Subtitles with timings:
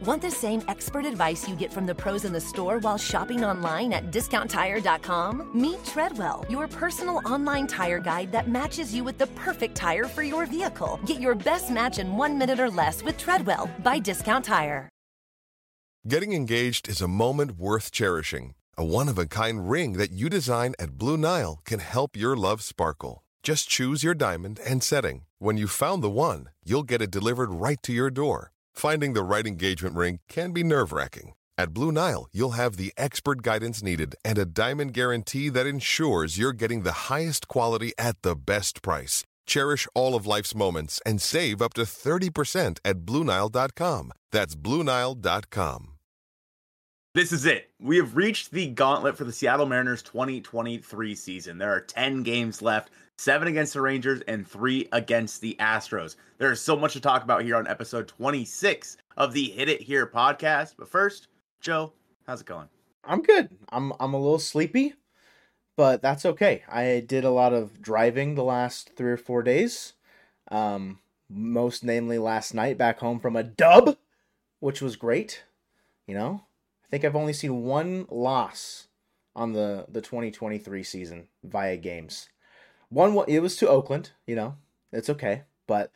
[0.00, 3.44] Want the same expert advice you get from the pros in the store while shopping
[3.44, 5.50] online at discounttire.com?
[5.54, 10.22] Meet Treadwell, your personal online tire guide that matches you with the perfect tire for
[10.22, 10.98] your vehicle.
[11.06, 14.88] Get your best match in one minute or less with Treadwell by Discount Tire.
[16.08, 18.54] Getting engaged is a moment worth cherishing.
[18.78, 22.34] A one of a kind ring that you design at Blue Nile can help your
[22.34, 23.22] love sparkle.
[23.42, 25.24] Just choose your diamond and setting.
[25.38, 28.52] When you've found the one, you'll get it delivered right to your door.
[28.80, 31.34] Finding the right engagement ring can be nerve wracking.
[31.58, 36.38] At Blue Nile, you'll have the expert guidance needed and a diamond guarantee that ensures
[36.38, 39.22] you're getting the highest quality at the best price.
[39.46, 44.12] Cherish all of life's moments and save up to 30% at BlueNile.com.
[44.32, 45.88] That's BlueNile.com.
[47.12, 47.68] This is it.
[47.78, 51.58] We have reached the gauntlet for the Seattle Mariners 2023 season.
[51.58, 52.90] There are 10 games left
[53.20, 56.16] seven against the Rangers, and three against the Astros.
[56.38, 59.82] There is so much to talk about here on episode 26 of the Hit It
[59.82, 60.74] Here podcast.
[60.78, 61.28] But first,
[61.60, 61.92] Joe,
[62.26, 62.68] how's it going?
[63.04, 63.50] I'm good.
[63.68, 64.94] I'm I'm a little sleepy,
[65.76, 66.62] but that's okay.
[66.66, 69.92] I did a lot of driving the last three or four days.
[70.50, 73.98] Um, most namely last night back home from a dub,
[74.60, 75.44] which was great.
[76.06, 76.44] You know,
[76.84, 78.88] I think I've only seen one loss
[79.36, 82.30] on the the 2023 season via games.
[82.90, 84.10] One, it was to Oakland.
[84.26, 84.56] You know,
[84.92, 85.42] it's okay.
[85.66, 85.90] But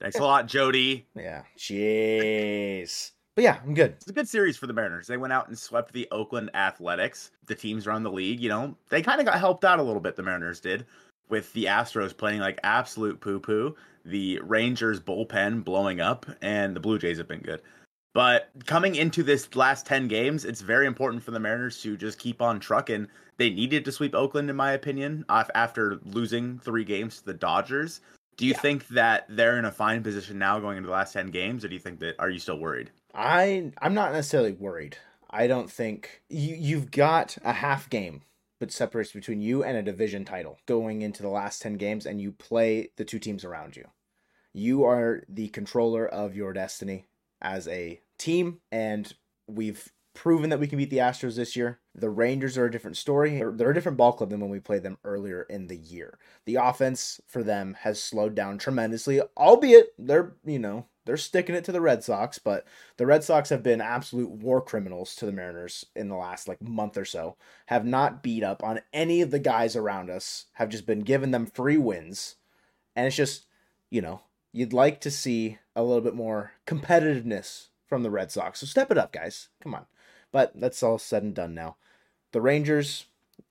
[0.00, 1.06] thanks a lot, Jody.
[1.14, 3.12] Yeah, jeez.
[3.34, 3.94] But yeah, I'm good.
[3.96, 5.08] It's a good series for the Mariners.
[5.08, 8.40] They went out and swept the Oakland Athletics, the teams around the league.
[8.40, 10.14] You know, they kind of got helped out a little bit.
[10.14, 10.86] The Mariners did
[11.28, 13.74] with the Astros playing like absolute poo poo,
[14.04, 17.62] the Rangers bullpen blowing up, and the Blue Jays have been good.
[18.14, 22.18] But coming into this last 10 games, it's very important for the Mariners to just
[22.18, 23.08] keep on trucking.
[23.36, 28.00] They needed to sweep Oakland, in my opinion, after losing three games to the Dodgers.
[28.36, 28.60] Do you yeah.
[28.60, 31.68] think that they're in a fine position now going into the last 10 games, or
[31.68, 32.92] do you think that, are you still worried?
[33.12, 34.96] I, I'm not necessarily worried.
[35.28, 38.22] I don't think you, you've got a half game
[38.60, 42.20] but separates between you and a division title going into the last 10 games and
[42.20, 43.84] you play the two teams around you.
[44.52, 47.04] You are the controller of your destiny
[47.40, 49.12] as a team, and
[49.46, 51.80] we've proven that we can beat the Astros this year.
[51.94, 53.36] The Rangers are a different story.
[53.36, 56.18] They're, they're, a different ball club than when we played them earlier in the year.
[56.46, 61.64] The offense for them has slowed down tremendously, albeit they're, you know, they're sticking it
[61.64, 65.32] to the Red Sox, but the Red Sox have been absolute war criminals to the
[65.32, 67.36] Mariners in the last like month or so.
[67.66, 71.30] Have not beat up on any of the guys around us, have just been giving
[71.30, 72.36] them free wins.
[72.96, 73.46] And it's just,
[73.90, 74.22] you know,
[74.54, 78.60] you'd like to see a little bit more competitiveness from the Red Sox.
[78.60, 79.48] So step it up, guys.
[79.60, 79.86] Come on.
[80.32, 81.76] But that's all said and done now.
[82.32, 83.06] The Rangers,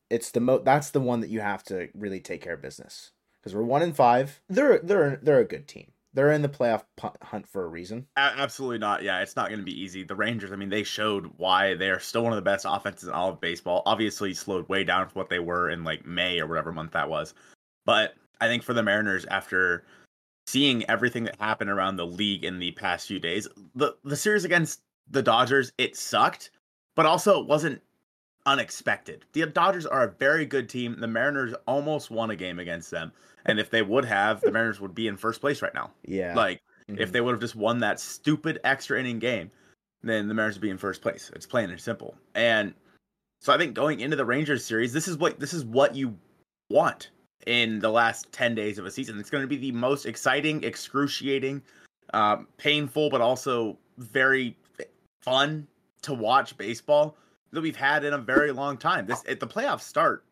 [0.10, 3.12] it's the mo that's the one that you have to really take care of business.
[3.40, 4.42] Because we're one in five.
[4.50, 5.92] They're they're they're a good team.
[6.14, 6.84] They're in the playoff
[7.22, 8.08] hunt for a reason.
[8.16, 9.02] Absolutely not.
[9.04, 10.04] Yeah, it's not going to be easy.
[10.04, 13.10] The Rangers, I mean, they showed why they are still one of the best offenses
[13.10, 13.82] in all of baseball.
[13.86, 17.10] Obviously, slowed way down from what they were in like May or whatever month that
[17.10, 17.34] was.
[17.84, 19.86] But I think for the Mariners, after
[20.48, 23.48] seeing everything that happened around the league in the past few days.
[23.76, 26.52] The the series against the Dodgers, it sucked,
[26.96, 27.82] but also it wasn't
[28.46, 29.26] unexpected.
[29.34, 30.96] The Dodgers are a very good team.
[31.00, 33.12] The Mariners almost won a game against them.
[33.46, 35.92] And if they would have, the Mariners would be in first place right now.
[36.06, 36.34] Yeah.
[36.36, 37.02] Like mm-hmm.
[37.02, 39.52] if they would have just won that stupid extra inning game,
[40.02, 41.32] then the Mariners would be in first place.
[41.36, 42.16] It's plain and simple.
[42.36, 42.74] And
[43.42, 46.18] so I think going into the Rangers series, this is what this is what you
[46.70, 47.10] want
[47.48, 49.20] in the last 10 days of a season.
[49.20, 51.62] It's going to be the most exciting, excruciating,
[52.14, 54.58] um, painful, but also very
[55.22, 55.68] fun
[56.02, 57.16] to watch baseball
[57.52, 59.06] that we've had in a very long time.
[59.06, 60.24] This it, the playoffs start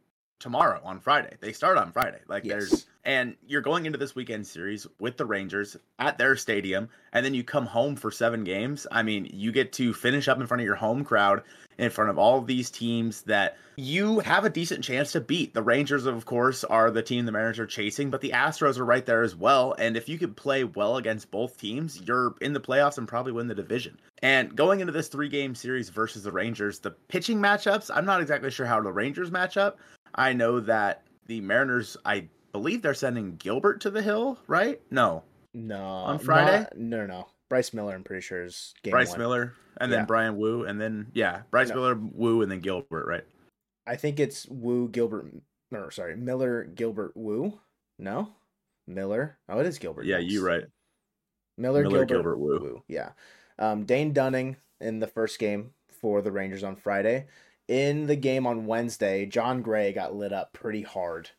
[0.42, 1.36] tomorrow on Friday.
[1.40, 2.20] They start on Friday.
[2.28, 2.52] Like yes.
[2.52, 7.26] there's and you're going into this weekend series with the Rangers at their stadium and
[7.26, 8.86] then you come home for 7 games.
[8.92, 11.44] I mean, you get to finish up in front of your home crowd
[11.78, 15.54] in front of all of these teams that you have a decent chance to beat.
[15.54, 18.86] The Rangers of course are the team the Mariners are chasing, but the Astros are
[18.86, 22.54] right there as well and if you could play well against both teams, you're in
[22.54, 23.98] the playoffs and probably win the division.
[24.24, 28.52] And going into this 3-game series versus the Rangers, the pitching matchups, I'm not exactly
[28.52, 29.80] sure how the Rangers match up
[30.16, 34.82] I know that the Mariners, I believe they're sending Gilbert to the hill, right?
[34.92, 35.24] No.
[35.54, 35.84] No.
[35.84, 36.60] On Friday?
[36.60, 37.28] Not, no, no.
[37.50, 39.20] Bryce Miller, I'm pretty sure is game Bryce one.
[39.20, 40.06] Miller, and then Yeah.
[40.06, 41.76] Bryan Woo, and then yeah, Bryce No.
[41.76, 43.26] Miller, Woo, and then Gilbert, right?
[43.86, 45.26] I think it's Woo Gilbert.
[45.74, 47.60] Or sorry, Miller Gilbert Woo.
[48.00, 48.30] No,
[48.88, 49.38] Miller.
[49.50, 50.06] Oh, it is Gilbert.
[50.06, 50.64] Yeah, you right.
[51.58, 52.84] Miller, Miller, Gilbert, Gilbert, Woo.
[52.88, 53.10] Yeah.
[53.60, 57.28] Um, Dane Dunning in the first game for the Rangers on Friday.
[57.72, 61.30] In the game on Wednesday, Jon Gray got lit up pretty hard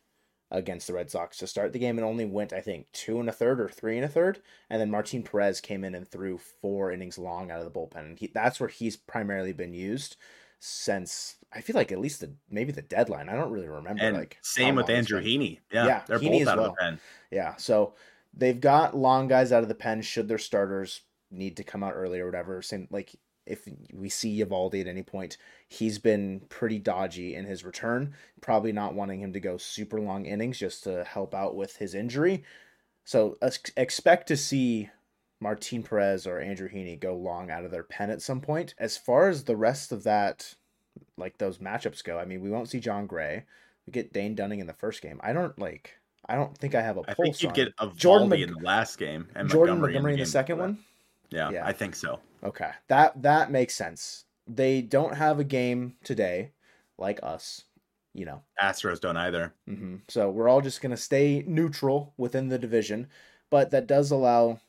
[0.49, 3.29] against the Red Sox to start the game and only went, I think, two and
[3.29, 4.41] a third or three and a third.
[4.67, 7.97] And then Martin Perez came in and threw four innings long out of the bullpen.
[7.99, 10.15] And he, that's where he's primarily been used
[10.59, 13.29] since, I feel like at least the maybe the deadline.
[13.29, 14.03] I don't really remember.
[14.03, 15.21] And like same with Andrew.
[15.21, 15.59] Heaney.
[15.71, 16.71] Yeah, Yeah, they're Heaney both out of well.
[16.71, 16.99] the pen.
[17.29, 17.93] Yeah, so
[18.33, 21.93] they've got long guys out of the pen should their starters need to come out
[21.93, 22.63] early or whatever.
[22.63, 25.37] Same like if we see Eovaldi at any point,
[25.67, 28.13] he's been pretty dodgy in his return.
[28.41, 31.93] Probably not wanting him to go super long innings just to help out with his
[31.93, 32.43] injury.
[33.05, 33.37] So
[33.75, 34.89] expect to see
[35.41, 38.75] Martin Perez or Andrew Heaney go long out of their pen at some point.
[38.77, 40.55] As far as the rest of that,
[41.17, 43.43] like those matchups go, I mean, we won't see Jon Gray.
[43.85, 45.19] We get Dane Dunning in the first game.
[45.21, 45.97] I don't like.
[46.25, 48.29] I don't think I have a I pulse I think you'd on get a Jordan
[48.29, 50.77] Mc- in the last game and Jordan Montgomery, Montgomery in the game second one.
[51.29, 51.65] Yeah, Yeah.
[51.65, 52.21] I think so.
[52.43, 54.25] Okay, that that makes sense.
[54.47, 56.51] They don't have a game today,
[56.97, 57.63] like us,
[58.13, 58.43] you know.
[58.61, 59.53] Astros don't either.
[59.65, 63.07] hmm So we're all just gonna stay neutral within the division,
[63.49, 64.59] but that does allow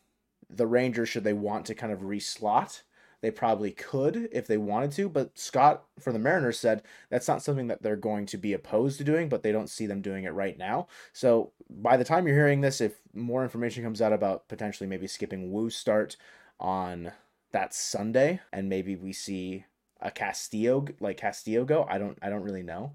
[0.49, 2.83] the Rangers, should they want to kind of reslot,
[3.21, 5.09] they probably could if they wanted to.
[5.09, 8.99] But Scott for the Mariners said that's not something that they're going to be opposed
[8.99, 10.89] to doing, but they don't see them doing it right now.
[11.13, 15.07] So by the time you're hearing this, if more information comes out about potentially maybe
[15.07, 16.17] skipping Woo's start
[16.61, 17.13] on
[17.55, 19.65] that Sunday, and maybe we see
[20.01, 22.93] a Castillo like Castillo go, I don't I don't really know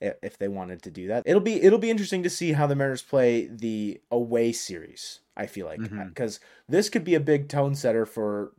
[0.00, 1.24] if they wanted to do that.
[1.26, 5.20] It'll be it'll be interesting to see how the Mariners play the away series.
[5.36, 6.08] I feel like mm-hmm.
[6.08, 8.52] because this could be a big tone setter for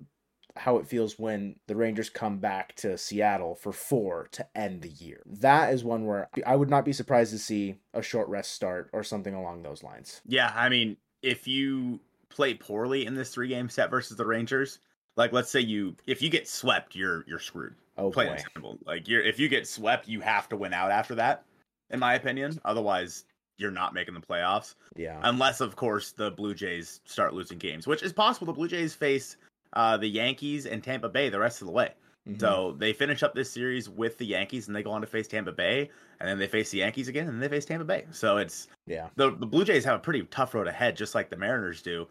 [0.57, 4.89] how it feels when the Rangers come back to Seattle for four to end the
[4.89, 5.21] year.
[5.25, 8.89] That is one where I would not be surprised to see a short rest start
[8.93, 10.21] or something along those lines.
[10.25, 11.99] Yeah, I mean, if you
[12.29, 14.79] play poorly in this three game set versus the Rangers,
[15.17, 17.75] like let's say you if you get swept, you're you're screwed.
[17.97, 18.43] Oh Plain boy.
[18.53, 18.77] simple.
[18.85, 21.43] Like you're if you get swept, you have to win out after that,
[21.89, 22.59] in my opinion.
[22.65, 23.25] Otherwise,
[23.57, 24.75] you're not making the playoffs.
[24.95, 25.19] Yeah.
[25.23, 28.47] Unless, of course, the Blue Jays start losing games, which is possible.
[28.47, 29.37] The Blue Jays face
[29.73, 31.93] uh, the Yankees and Tampa Bay the rest of the way.
[32.27, 32.39] Mhm.
[32.39, 35.27] So they finish up this series with the Yankees, and they go on to face
[35.27, 35.89] Tampa Bay,
[36.19, 38.05] and then they face the Yankees again, and then they face Tampa Bay.
[38.11, 39.09] So it's yeah.
[39.15, 42.07] the the Blue Jays have a pretty tough road ahead, just like the Mariners do.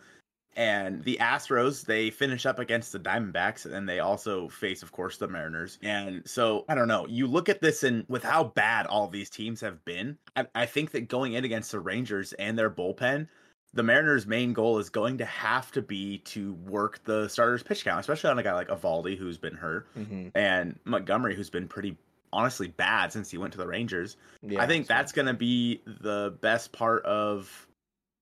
[0.57, 5.17] And the Astros, they finish up against the Diamondbacks, and they also face, of course,
[5.17, 5.79] the Mariners.
[5.83, 7.07] And so I don't know.
[7.09, 10.67] You look at this, and with how bad all these teams have been, I, I
[10.67, 13.27] think that going in against the Rangers and their bullpen,
[13.73, 17.85] the Mariners' main goal is going to have to be to work the starters' pitch
[17.85, 21.67] count, especially on a guy like Eovaldi, who's been hurt, hmm and Montgomery, who's been
[21.67, 21.97] pretty
[22.33, 24.17] honestly bad since he went to the Rangers.
[24.43, 24.63] yeah.
[24.63, 27.67] I think so- that's going to be the best part of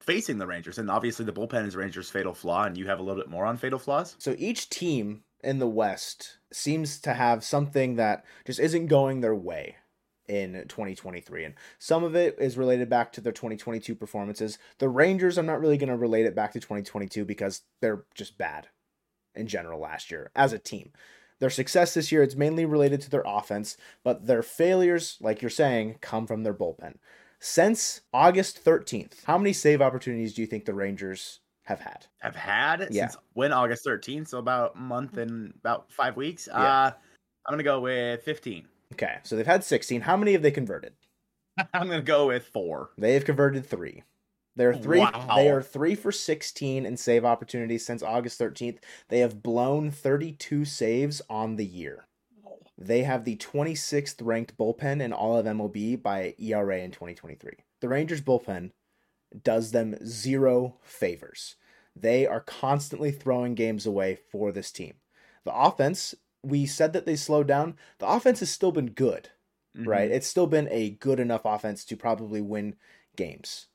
[0.02, 0.78] facing the Rangers.
[0.78, 3.46] And obviously, the bullpen is Rangers' fatal flaw, and you have a little bit more
[3.46, 4.16] on fatal flaws.
[4.18, 9.34] So each team in the West seems to have something that just isn't going their
[9.34, 9.76] way
[10.28, 11.44] in 2023.
[11.44, 14.58] And some of it is related back to their 2022 performances.
[14.78, 18.38] The Rangers, I'm not really going to relate it back to 2022 because they're just
[18.38, 18.68] bad
[19.34, 20.92] in general last year as a team.
[21.38, 25.50] Their success this year, it's mainly related to their offense, but their failures, like you're
[25.50, 26.98] saying, come from their bullpen.
[27.44, 32.06] Since August 13th, how many save opportunities do you think the Rangers have had?
[32.20, 33.08] Have had Yeah.
[33.08, 36.46] since when August 13th, so about a month and about five weeks.
[36.46, 36.62] Yeah.
[36.62, 36.90] Uh,
[37.44, 38.68] I'm going to go with 15.
[38.92, 40.02] Okay, so they've had 16.
[40.02, 40.92] How many have they converted?
[41.74, 42.90] I'm going to go with four.
[42.96, 44.04] They have converted three.
[44.54, 45.00] They're three.
[45.00, 45.32] Wow.
[45.34, 48.78] They are three for 16 in save opportunities since August 13th.
[49.08, 52.06] They have blown 32 saves on the year.
[52.78, 57.52] They have the 26th ranked bullpen in all of MLB by ERA in 2023.
[57.80, 58.72] The Rangers bullpen
[59.42, 61.56] does them zero favors.
[61.94, 64.94] They are constantly throwing games away for this team.
[65.44, 67.76] The offense, we said that they slowed down.
[67.98, 69.30] The offense has still been good
[69.76, 69.86] Mhm.
[69.86, 70.10] right?
[70.10, 72.76] It's still been a good enough offense to probably win
[73.16, 73.68] games,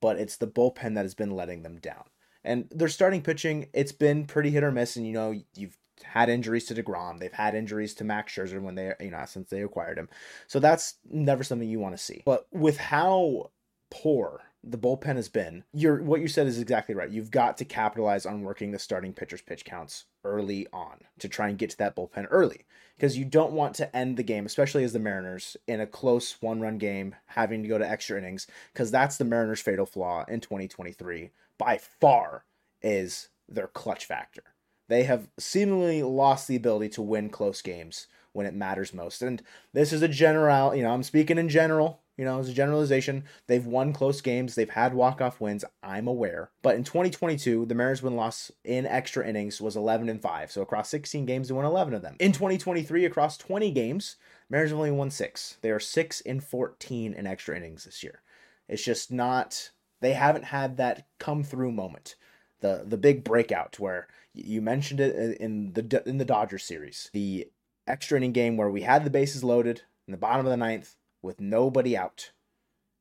[0.00, 2.04] but it's the bullpen that has been letting them down.
[2.44, 4.96] And their starting pitching, it's been pretty hit or miss.
[4.96, 8.74] And you know, you've had injuries to Degrom, they've had injuries to Max Scherzer when
[8.74, 10.08] they, you know, since they acquired him.
[10.46, 12.22] So that's never something you want to see.
[12.24, 13.50] But with how
[13.90, 17.10] poor the bullpen has been, you're what you said is exactly right.
[17.10, 21.48] You've got to capitalize on working the starting pitchers' pitch counts early on to try
[21.48, 22.66] and get to that bullpen early
[22.96, 26.36] because you don't want to end the game, especially as the Mariners, in a close
[26.40, 30.24] one run game, having to go to extra innings, because that's the Mariners' fatal flaw
[30.28, 32.44] in 2023 by far
[32.82, 34.42] is their clutch factor.
[34.90, 39.22] They have seemingly lost the ability to win close games when it matters most.
[39.22, 39.40] And
[39.72, 43.22] this is a general, you know, I'm speaking in general, you know, as a generalization.
[43.46, 46.50] They've won close games, they've had walk-off wins, I'm aware.
[46.60, 50.50] But in 2022, the Mariners win loss in extra innings was 11 and 5.
[50.50, 52.16] So across 16 games, they won 11 of them.
[52.18, 54.16] In 2023, across 20 games,
[54.48, 55.58] Mariners only won 6.
[55.62, 58.22] They are 6 in 14 in extra innings this year.
[58.68, 59.70] It's just not
[60.00, 62.16] they haven't had that come through moment.
[62.60, 67.10] The the big breakout where you mentioned it uh, in the in the Dodgers series.
[67.12, 67.48] The
[67.86, 70.96] extra inning game where we had the bases loaded in the bottom of the ninth
[71.22, 72.32] with nobody out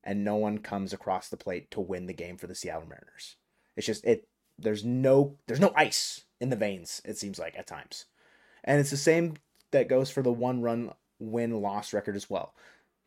[0.03, 3.35] and no one comes across the plate to win the game for the Seattle Mariners.
[3.75, 7.67] It's just it there's no there's no ice in the veins it seems like at
[7.67, 8.05] times.
[8.63, 9.35] And it's the same
[9.71, 12.53] that goes for the one run win loss record as well.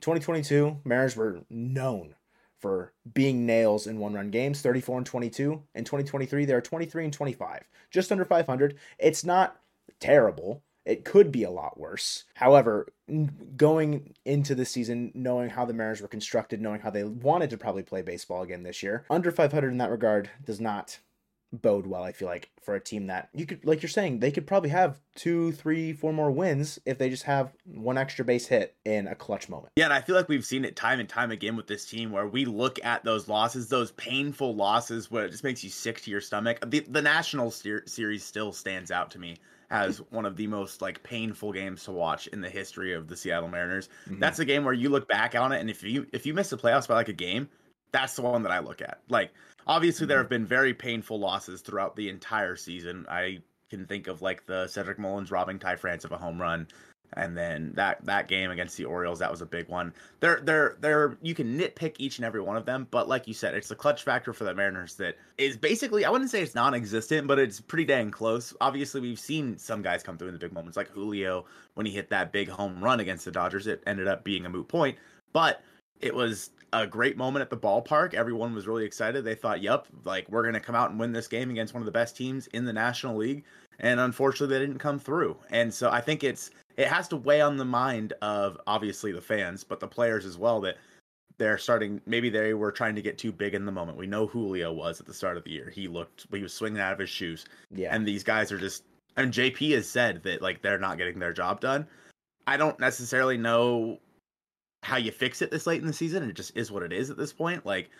[0.00, 2.14] 2022 Mariners were known
[2.62, 7.12] for being nails in one run games 34 and 22 in 2023 they're 23 and
[7.12, 9.59] 25 just under 500 it's not
[10.02, 10.62] terrible.
[10.85, 12.25] It could be a lot worse.
[12.35, 12.88] However,
[13.57, 17.57] going into the season, knowing how the Mariners were constructed, knowing how they wanted to
[17.57, 20.99] probably play baseball again this year, under 500 in that regard does not
[21.52, 24.30] bode well, I feel like, for a team that you could, like you're saying, they
[24.30, 28.47] could probably have two, three, four more wins if they just have one extra base
[28.47, 29.73] hit in a clutch moment.
[29.76, 32.12] Yeah, and I feel like we've seen it time and time again with this team
[32.12, 36.00] where we look at those losses, those painful losses, where it just makes you sick
[36.02, 36.59] to your stomach.
[36.64, 39.37] The, the National ser- Series still stands out to me
[39.71, 43.16] as one of the most like painful games to watch in the history of the
[43.16, 43.88] Seattle Mariners.
[44.06, 44.21] Mm-hmm.
[44.21, 46.50] That's a game where you look back on it, and if you if you miss
[46.50, 47.49] the playoffs by like a game,
[47.90, 49.00] that's the one that I look at.
[49.09, 49.32] Like
[49.66, 50.09] obviously mm-hmm.
[50.11, 53.07] there have been very painful losses throughout the entire season.
[53.09, 56.66] I can think of like the Cedric Mullins robbing Ty France of a home run
[57.14, 59.92] and then that that game against the Orioles that was a big one.
[60.21, 63.35] They're they're they're you can nitpick each and every one of them, but like you
[63.35, 66.54] said, it's the clutch factor for the Mariners that is basically I wouldn't say it's
[66.54, 68.54] non-existent, but it's pretty dang close.
[68.61, 71.92] Obviously, we've seen some guys come through in the big moments, like Julio when he
[71.92, 73.66] hit that big home run against the Dodgers.
[73.66, 74.97] It ended up being a moot point,
[75.33, 75.62] but
[76.00, 78.14] it was a great moment at the ballpark.
[78.14, 79.25] Everyone was really excited.
[79.25, 81.83] They thought, "Yep, like we're going to come out and win this game against one
[81.83, 83.45] of the best teams in the National League."
[83.81, 85.37] And unfortunately, they didn't come through.
[85.50, 89.21] And so I think it's it has to weigh on the mind of obviously the
[89.21, 90.76] fans, but the players as well that
[91.38, 93.99] they're starting maybe they were trying to get too big in the moment.
[93.99, 95.71] We know Julio was at the start of the year.
[95.71, 97.45] He looked he was swinging out of his shoes.
[97.71, 97.95] Yeah.
[97.95, 98.85] And these guys are just
[99.17, 101.87] and JP has said that like they're not getting their job done.
[102.47, 103.99] I don't necessarily know
[104.83, 106.29] how you fix it this late in the season.
[106.29, 107.65] It just is what it is at this point.
[107.65, 107.91] Like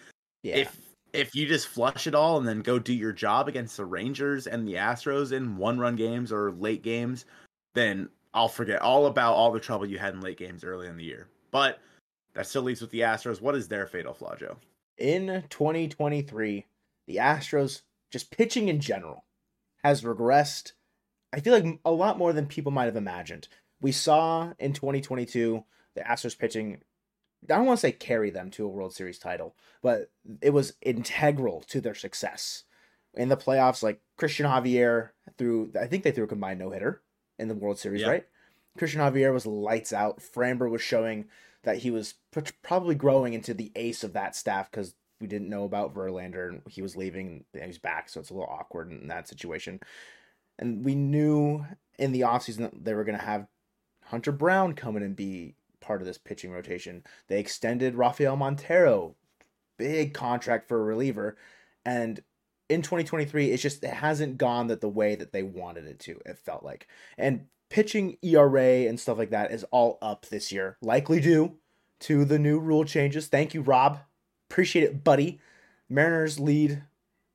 [0.43, 0.57] yeah.
[0.57, 0.77] if
[1.13, 4.47] if you just flush it all and then go do your job against the Rangers
[4.47, 7.27] and the Astros in one run games or late games,
[7.75, 10.97] then I'll forget all about all the trouble you had in late games early in
[10.97, 11.29] the year.
[11.51, 11.81] But
[12.35, 13.41] that still leaves with the Astros.
[13.41, 14.57] What is their fatal flaw, Joe?
[14.97, 16.67] In 2023,
[17.07, 19.25] the Astros, just pitching in general,
[19.85, 20.73] has regressed.
[21.35, 23.49] I feel like a lot more than people might have imagined.
[23.83, 25.63] We saw in 2022
[25.95, 26.81] the Astros pitching.
[27.45, 30.75] I don't want to say carry them to a World Series title, but it was
[30.81, 32.65] integral to their success
[33.15, 33.83] in the playoffs.
[33.83, 37.03] Like Cristian Javier threw, I think they threw a combined no hitter
[37.39, 38.27] in the World Series, right?
[38.79, 40.21] Cristian Javier was lights out.
[40.21, 41.27] Framber was showing
[41.65, 42.15] that he was
[42.63, 46.63] probably growing into the ace of that staff because we didn't know about Verlander and
[46.69, 49.81] he was leaving and he's back, so it's a little awkward in that situation.
[50.59, 51.65] And we knew
[51.99, 53.47] in the offseason that they were going to have
[54.07, 57.05] Hunter Brown come in and be part of this pitching rotation.
[57.29, 59.17] They extended Rafael Montero,
[59.79, 61.37] big contract for a reliever,
[61.85, 62.23] and
[62.69, 66.21] in 2023, it's just it hasn't gone that the way that they wanted it to.
[66.25, 70.77] It felt like, and pitching ERA and stuff like that is all up this year,
[70.81, 71.57] likely due
[72.01, 73.29] to the new rule changes.
[73.29, 74.01] Thank you, Rob.
[74.51, 75.41] Appreciate it, buddy.
[75.89, 76.83] Mariners lead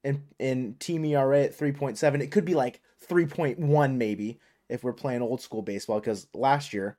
[0.03, 2.21] in in team ERA at 3.7.
[2.21, 4.39] It could be like 3.1 maybe
[4.69, 6.97] if we're playing old school baseball because last year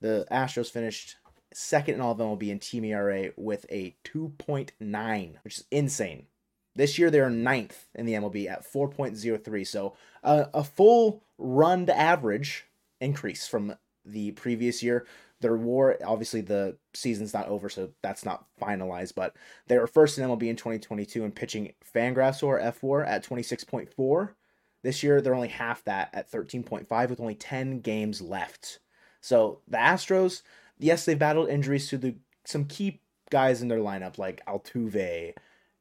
[0.00, 1.16] the Astros finished
[1.52, 6.26] second in all of MLB in team ERA with a 2.9, which is insane.
[6.76, 9.66] This year they're ninth in the MLB at 4.03.
[9.66, 12.66] So uh, a full run to average
[13.00, 15.06] increase from the previous year.
[15.40, 19.14] Their war, obviously, the season's not over, so that's not finalized.
[19.14, 19.34] But
[19.68, 24.30] they were first in MLB in 2022 and pitching Fangraphs or fWAR at 26.4.
[24.82, 28.80] This year, they're only half that at 13.5 with only 10 games left.
[29.20, 30.42] So the Astros,
[30.78, 33.00] yes, they've battled injuries to the some key
[33.30, 35.34] guys in their lineup like Altuve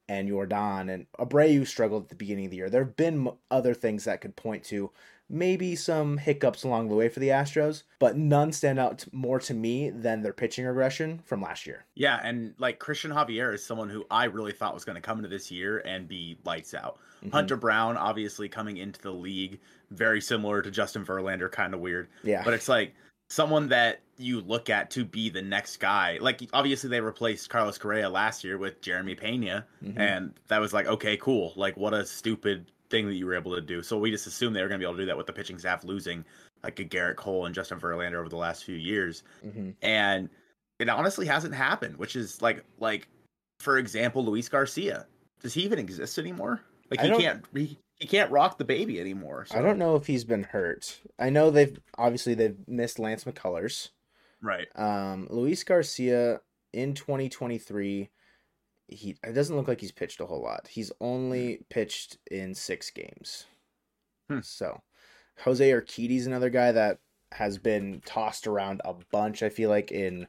[0.07, 2.69] and Jordan and Abreu struggled at the beginning of the year.
[2.69, 4.91] There have been other things that could point to
[5.29, 9.53] maybe some hiccups along the way for the Astros, but none stand out more to
[9.53, 11.85] me than their pitching regression from last year.
[11.93, 15.19] Yeah, and like Cristian Javier is someone who I really thought was going to come
[15.19, 16.97] into this year and be lights out.
[17.19, 17.29] Mm-hmm.
[17.29, 19.59] Hunter Brown, obviously coming into the league,
[19.91, 22.07] very similar to Justin Verlander, kind of weird.
[22.23, 22.43] Yeah.
[22.43, 22.95] But it's like
[23.29, 26.17] someone that you look at to be the next guy.
[26.19, 29.99] Like obviously they replaced Carlos Correa last year with Jeremy Pena, mm-hmm.
[29.99, 31.53] and that was like okay, cool.
[31.55, 33.81] Like what a stupid thing that you were able to do.
[33.81, 35.33] So we just assumed they were going to be able to do that with the
[35.33, 36.25] pitching staff losing
[36.63, 39.71] like a Gerrit Cole and Justin Verlander over the last few years, mm-hmm.
[39.81, 40.29] and
[40.79, 41.97] it honestly hasn't happened.
[41.97, 43.07] Which is like like
[43.59, 45.05] for example, Luis Garcia.
[45.41, 46.61] Does he even exist anymore?
[46.89, 49.45] Like he can't he, he can't rock the baby anymore.
[49.45, 49.57] So.
[49.57, 50.99] I don't know if he's been hurt.
[51.17, 53.89] I know they've obviously they've missed Lance McCullers.
[54.41, 54.67] Right.
[54.75, 56.39] Um, Luis Garcia
[56.71, 58.09] in 2023
[58.91, 60.67] he it doesn't look like he's pitched a whole lot.
[60.67, 63.45] He's only pitched in six games.
[64.29, 64.39] Hmm.
[64.41, 64.81] So
[65.43, 66.99] Jose Urquidy's another guy that
[67.31, 69.43] has been tossed around a bunch.
[69.43, 70.27] I feel like in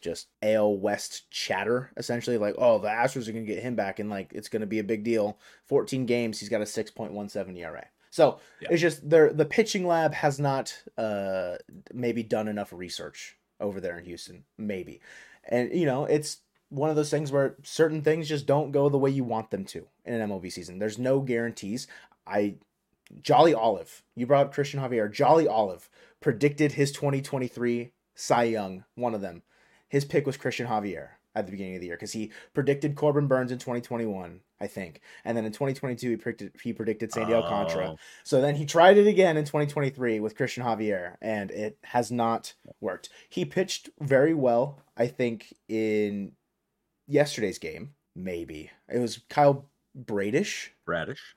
[0.00, 4.10] just AL West chatter, essentially like, oh, the Astros are gonna get him back, and
[4.10, 5.38] like it's gonna be a big deal.
[5.66, 7.86] 14 games, he's got a 6.17 ERA.
[8.10, 8.68] So yeah.
[8.70, 9.32] it's just there.
[9.32, 11.56] The pitching lab has not uh
[11.92, 15.00] maybe done enough research over there in Houston, maybe,
[15.48, 16.38] and you know it's
[16.68, 19.64] one of those things where certain things just don't go the way you want them
[19.64, 20.78] to in an MLB season.
[20.78, 21.86] There's no guarantees.
[22.26, 22.56] I
[23.22, 25.12] Jolly Olive, you brought up Cristian Javier.
[25.12, 25.88] Jolly Olive
[26.20, 29.42] predicted his 2023 Cy Young, one of them.
[29.88, 33.26] His pick was Cristian Javier at the beginning of the year because he predicted Corbin
[33.26, 37.42] Burnes in 2021, I think, and then in 2022 he predicted he predicted Sandy oh.
[37.42, 37.96] Alcantara.
[38.24, 42.54] So then he tried it again in 2023 with Cristian Javier, and it has not
[42.80, 43.10] worked.
[43.28, 46.32] He pitched very well, I think, in
[47.06, 48.70] yesterday's game, maybe.
[48.88, 50.72] It was Kyle Bradish.
[50.84, 51.36] Bradish.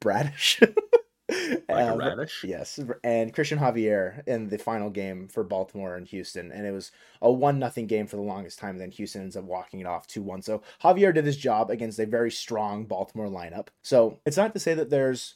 [0.00, 0.60] Bradish.
[1.68, 2.44] like uh, radish.
[2.44, 6.90] Yes, and Cristian Javier in the final game for Baltimore and Houston, and it was
[7.20, 8.78] a one nothing game for the longest time.
[8.78, 10.42] Then Houston ends up walking it off two one.
[10.42, 13.68] So Javier did his job against a very strong Baltimore lineup.
[13.82, 15.34] So it's not to say that there's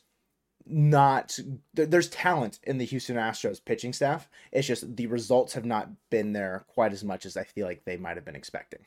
[0.66, 1.38] not
[1.74, 4.28] there's talent in the Houston Astros pitching staff.
[4.50, 7.84] It's just the results have not been there quite as much as I feel like
[7.84, 8.86] they might have been expecting.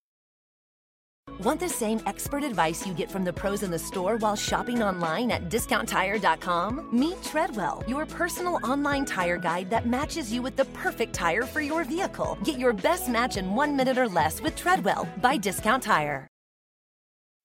[1.41, 4.83] Want the same expert advice you get from the pros in the store while shopping
[4.83, 6.89] online at discounttire.com?
[6.91, 11.59] Meet Treadwell, your personal online tire guide that matches you with the perfect tire for
[11.59, 12.37] your vehicle.
[12.43, 16.27] Get your best match in one minute or less with Treadwell by Discount Tire.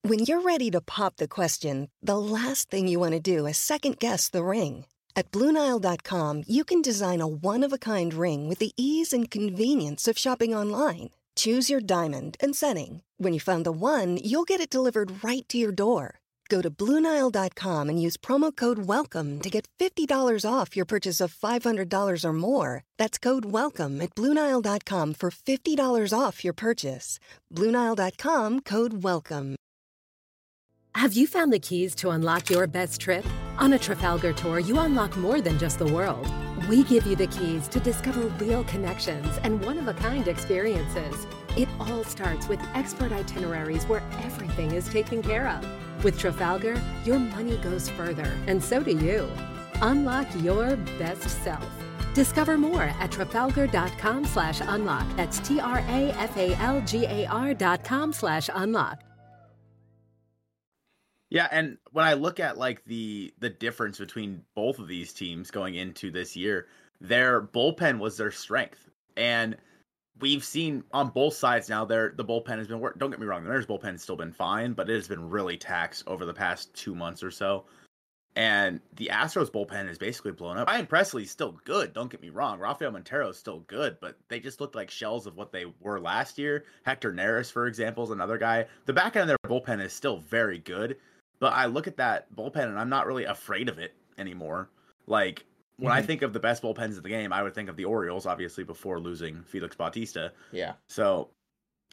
[0.03, 3.57] When you're ready to pop the question, the last thing you want to do is
[3.57, 4.85] second guess the ring.
[5.17, 9.31] At Bluenile.com, you can design a one of a kind ring with the ease and
[9.31, 11.16] convenience of shopping online.
[11.37, 13.03] Choose your diamond and setting.
[13.19, 16.21] When you find the one, you'll get it delivered right to your door.
[16.49, 20.09] Go to Bluenile.com and use promo code WELCOME to get $50
[20.49, 22.85] off your purchase of $500 or more.
[22.99, 27.19] That's code WELCOME at Bluenile.com for $50 off your purchase.
[27.53, 29.57] Bluenile.com code WELCOME.
[30.95, 33.27] Have you found the keys to unlock your best trip?
[33.59, 36.27] On a Trafalgar tour, you unlock more than just the world
[36.69, 41.27] we give you the keys to discover real connections and one of a kind experiences.
[41.57, 45.67] It all starts with expert itineraries where everything is taken care of.
[46.05, 49.29] With Trafalgar, your money goes further, and so do you.
[49.83, 51.69] Unlock your best self.
[52.15, 55.07] Discover more at trafalgar.com slash unlock.
[55.17, 59.01] That's T R A F A L G A R dot com slash unlock.
[61.29, 65.51] Yeah, and when I look at like the the difference between both of these teams
[65.51, 66.67] going into this year,
[67.01, 68.89] their bullpen was their strength.
[69.17, 69.57] And
[70.21, 73.27] we've seen on both sides now their the bullpen has been work don't get me
[73.27, 76.25] wrong, the Mariners bullpen has still been fine, but it has been really taxed over
[76.25, 77.65] the past two months or so.
[78.37, 80.69] And the Astros bullpen is basically blown up.
[80.69, 82.59] Ryan Pressly's still good, don't get me wrong.
[82.61, 85.99] Rafael Montero is still good, but they just look like shells of what they were
[85.99, 86.67] last year.
[86.85, 88.67] Hector Neris, for example, is another guy.
[88.85, 90.99] The back end of their bullpen is still very good
[91.39, 94.71] but I look at that bullpen and I'm not really afraid of it anymore.
[95.07, 95.45] Like
[95.79, 95.99] when mm-hmm.
[95.99, 98.27] I think of the best bullpens of the game, I would think of the Orioles,
[98.27, 100.33] obviously before losing Felix Bautista.
[100.53, 100.73] Yeah.
[100.89, 101.31] So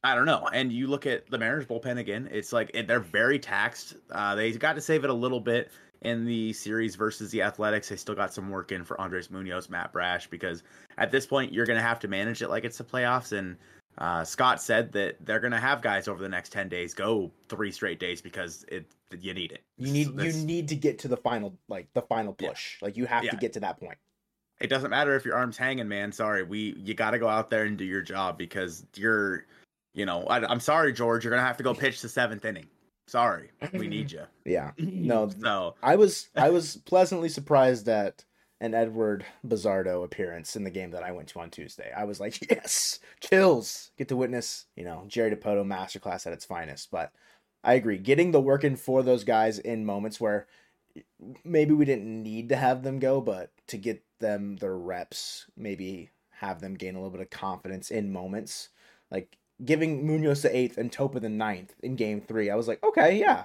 [0.04, 0.48] I don't know.
[0.54, 3.96] And you look at the Mariners bullpen again; it's like they're very taxed.
[4.12, 7.90] Uh, they got to save it a little bit in the series versus the Athletics.
[7.90, 10.64] They still got some work in for Andres Munoz, Matt Brash, because
[10.98, 13.32] at this point you're going to have to manage it like it's the playoffs.
[13.32, 13.56] And
[13.98, 17.32] uh, Scott said that they're going to have guys over the next ten days go
[17.50, 18.86] three straight days because it
[19.20, 19.64] you need it.
[19.78, 22.78] You need this, you need to get to the final like the final push.
[22.82, 22.86] Yeah.
[22.86, 23.32] Like you have yeah.
[23.32, 23.98] to get to that point.
[24.60, 26.12] It doesn't matter if your arm's hanging, man.
[26.12, 29.46] Sorry, we you got to go out there and do your job because you're,
[29.94, 31.24] you know, I, I'm sorry, George.
[31.24, 32.68] You're gonna have to go pitch the seventh inning.
[33.08, 34.22] Sorry, we need you.
[34.46, 34.72] Yeah.
[34.78, 35.30] No.
[35.38, 35.76] no.
[35.84, 38.24] I was I was pleasantly surprised at
[38.64, 41.92] an Eduard Bazardo appearance in the game that I went to on Tuesday.
[41.96, 43.92] I was like, yes, chills.
[43.98, 46.90] Get to witness, you know, Jerry Dipoto masterclass at its finest.
[46.90, 47.12] But
[47.62, 50.48] I agree, getting the work in for those guys in moments where
[51.44, 56.12] maybe we didn't need to have them go, but to get them their reps, maybe
[56.40, 58.70] have them gain a little bit of confidence in moments,
[59.12, 62.82] like giving Munoz the eighth and Topa the ninth in game three, I was like,
[62.82, 63.44] okay, yeah,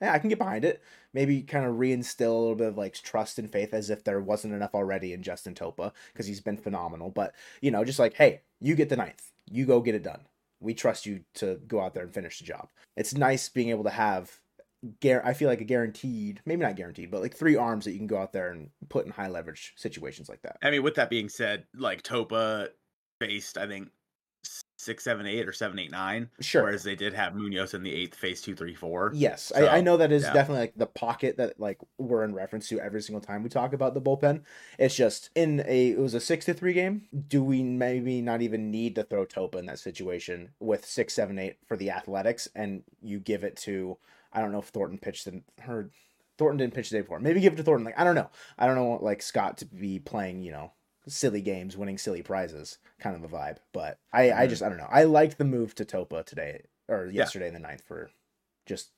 [0.00, 0.82] yeah, I can get behind it.
[1.12, 4.20] Maybe kind of reinstill a little bit of like trust and faith as if there
[4.20, 7.10] wasn't enough already in Justin Topa because he's been phenomenal.
[7.10, 10.20] But you know, just like, hey, you get the ninth, you go get it done.
[10.60, 12.68] We trust you to go out there and finish the job.
[12.96, 14.40] It's nice being able to have
[15.04, 18.06] I feel like a guaranteed, maybe not guaranteed, but like three arms that you can
[18.06, 20.56] go out there and put in high leverage situations like that.
[20.62, 22.68] I mean, with that being said, like Topa
[23.20, 23.90] faced, I think
[24.78, 26.30] six, seven, eight, or seven, eight, nine.
[26.40, 26.62] Sure.
[26.62, 29.10] Whereas they did have Munoz in the eighth, phase two, three, four.
[29.12, 30.32] Yes, so, I, I, know that is yeah.
[30.32, 33.72] definitely like the pocket that like we're in reference to every single time we talk
[33.72, 34.42] about the bullpen.
[34.78, 37.02] It's just in a it was a six to three game.
[37.28, 41.38] Do we maybe not even need to throw Topa in that situation with six, seven,
[41.38, 43.98] eight for the Athletics, and you give it to
[44.32, 45.90] I don't know if Thornton pitched the her
[46.38, 47.18] Thornton didn't pitch the day before.
[47.18, 47.84] Maybe give it to Thornton.
[47.84, 48.30] Like I don't know.
[48.56, 50.70] I don't know like Scott to be playing you know
[51.08, 53.56] silly games, winning silly prizes, kind of a vibe.
[53.72, 54.40] But I, mm-hmm.
[54.40, 54.88] I just I don't know.
[54.90, 57.56] I liked the move to Topa today or yesterday yeah.
[57.56, 58.10] in the ninth for
[58.66, 58.90] just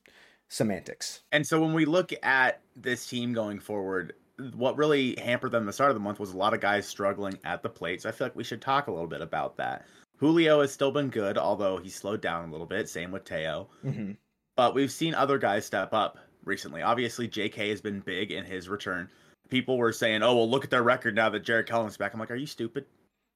[0.49, 1.21] semantics.
[1.33, 4.15] And so when we look at this team going forward,
[4.55, 7.39] what really hampered them the start of the month was a lot of guys struggling
[7.45, 8.03] at the plate.
[8.03, 9.87] So I feel like we should talk a little bit about that.
[10.17, 12.89] Julio has still been good, although he slowed down a little bit.
[12.89, 13.69] Same with Teo.
[13.85, 14.13] Mm-hmm.
[14.57, 16.83] But we've seen other guys step up recently.
[16.83, 17.71] Obviously, J.K.
[17.71, 19.09] has been big in his return
[19.51, 22.21] people were saying, "Oh, well, look at their record now that Jarred Kelenic's back." I'm
[22.21, 22.87] like, "Are you stupid?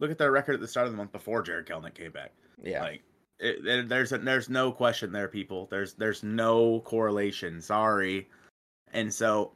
[0.01, 2.33] Look at their record at the start of the month before Jarred Kelenic came back."
[2.63, 3.03] Yeah, like
[3.39, 5.67] it, it, there's a, there's no question there, people.
[5.71, 7.61] There's there's no correlation.
[7.61, 8.29] Sorry,
[8.93, 9.53] and so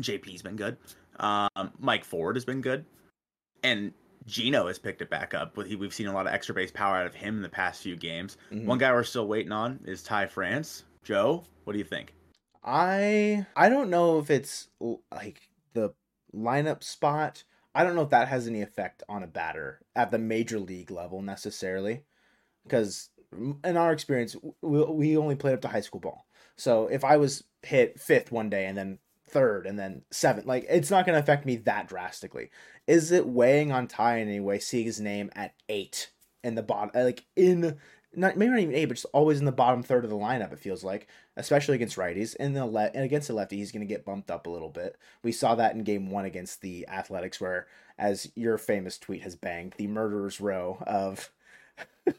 [0.00, 0.76] JP's been good.
[1.20, 2.84] Um, Mike Ford has been good,
[3.62, 3.92] and
[4.26, 5.56] Geno has picked it back up.
[5.56, 7.96] We've seen a lot of extra base power out of him in the past few
[7.96, 8.36] games.
[8.52, 8.66] Mm-hmm.
[8.66, 10.84] One guy we're still waiting on is Ty France.
[11.02, 12.14] Joe, what do you think?
[12.64, 15.47] I I don't know if it's like
[15.78, 15.94] the
[16.34, 20.18] lineup spot, I don't know if that has any effect on a batter at the
[20.18, 22.02] major league level necessarily,
[22.64, 23.10] because
[23.64, 26.26] in our experience, we, only played up to high school ball.
[26.56, 30.66] So if I was hit fifth one day and then third and then seventh, like
[30.68, 32.50] it's not going to affect me that drastically.
[32.86, 34.58] Is it weighing on Ty in any way?
[34.58, 36.10] Seeing his name at eight
[36.42, 37.76] in the bottom, like in
[38.18, 40.52] not maybe not even eight, but just always in the bottom third of the lineup.
[40.52, 43.86] It feels like, especially against righties, and the le- and against the lefty, he's going
[43.86, 44.96] to get bumped up a little bit.
[45.22, 47.66] We saw that in Game One against the Athletics, where,
[47.98, 51.30] as your famous tweet has banged, the murderers row of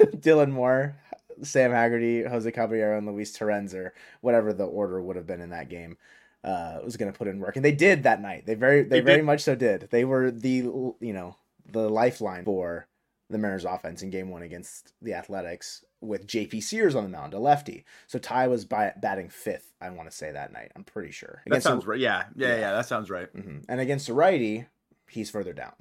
[0.00, 0.96] Dylan Moore,
[1.42, 5.50] Sam Haggerty, Jose Caballero, and Luis Torrens, or whatever the order would have been in
[5.50, 5.96] that game.
[6.44, 8.46] Uh, was going to put in work, and they did that night.
[8.46, 9.26] They very, they, they very did.
[9.26, 9.88] much so did.
[9.90, 11.36] They were the, you know,
[11.70, 12.86] the lifeline for
[13.30, 17.34] the Mariners offense in game one against the Athletics with JP Sears on the mound,
[17.34, 17.84] a lefty.
[18.06, 20.72] So Ty was by, batting fifth, I want to say that night.
[20.74, 21.42] I'm pretty sure.
[21.46, 21.98] Against that sounds right.
[21.98, 22.24] Yeah.
[22.36, 22.48] yeah.
[22.48, 23.34] yeah, yeah, that sounds right.
[23.34, 23.58] Mm-hmm.
[23.68, 24.66] And against a righty,
[25.08, 25.72] he's further down.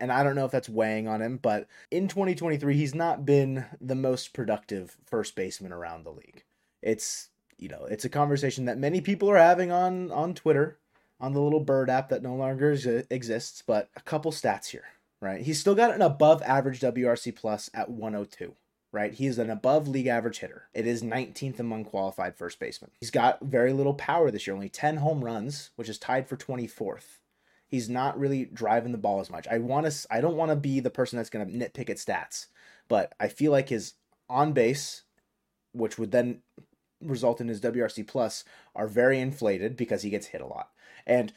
[0.00, 3.64] And I don't know if that's weighing on him, but in 2023, he's not been
[3.80, 6.44] the most productive first baseman around the league.
[6.82, 10.78] It's you know, it's a conversation that many people are having on on Twitter,
[11.20, 12.72] on the little bird app that no longer
[13.08, 13.62] exists.
[13.64, 14.84] But a couple stats here
[15.24, 15.40] right?
[15.40, 18.54] He's still got an above average WRC plus at 102,
[18.92, 19.12] right?
[19.12, 20.68] He's an above league average hitter.
[20.74, 22.90] It is 19th among qualified first basemen.
[23.00, 26.36] He's got very little power this year, only 10 home runs, which is tied for
[26.36, 27.18] 24th.
[27.66, 29.48] He's not really driving the ball as much.
[29.48, 31.96] I want to I don't want to be the person that's going to nitpick at
[31.96, 32.46] stats,
[32.86, 33.94] but I feel like his
[34.28, 35.02] on base,
[35.72, 36.42] which would then
[37.00, 38.44] result in his WRC plus,
[38.76, 40.70] are very inflated because he gets hit a lot.
[41.06, 41.32] And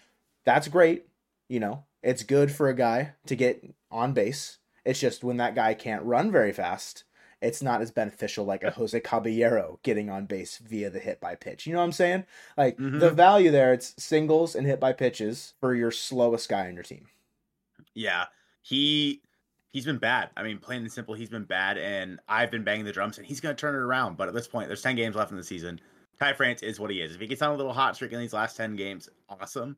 [0.46, 1.08] that's great,
[1.50, 4.60] you know, it's good for a guy to get on base.
[4.86, 7.04] It's just when that guy can't run very fast,
[7.42, 11.36] it's not as beneficial like a Jose Caballero getting on base via the hit by
[11.36, 11.68] pitch.
[11.68, 12.24] You know what I'm saying?
[12.56, 13.00] Like mm-hmm.
[13.00, 16.84] the value there, it's singles and hit by pitches for your slowest guy on your
[16.84, 17.08] team.
[17.94, 18.28] Yeah.
[18.62, 19.22] He
[19.72, 20.30] he's been bad.
[20.38, 23.28] I mean, plain and simple, he's been bad and I've been banging the drums and
[23.28, 24.16] he's gonna turn it around.
[24.16, 25.82] But at this point, there's ten games left in the season.
[26.22, 27.14] Ty France is what he is.
[27.14, 29.78] If he gets on a little hot streak in these last 10 games, awesome.